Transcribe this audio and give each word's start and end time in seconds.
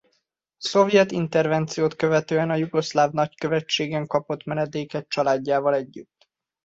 A 0.57 0.57
szovjet 0.67 1.11
intervenciót 1.11 1.95
követően 1.95 2.49
a 2.49 2.55
jugoszláv 2.55 3.11
nagykövetségen 3.11 4.07
kapott 4.07 4.43
menedéket 4.43 5.07
családjával 5.09 5.73
együtt. 5.73 6.29